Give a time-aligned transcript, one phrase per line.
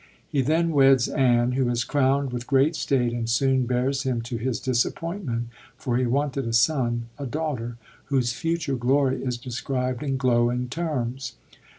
[0.27, 4.39] He then weds Anne, who is crownd with great state, and soon bears him— ^to
[4.39, 10.01] his disappoint ment, for he wanted a son— a daughter, whose future glory is described
[10.01, 11.33] in glowing terms.